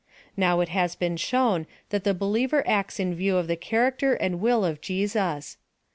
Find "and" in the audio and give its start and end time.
4.15-4.41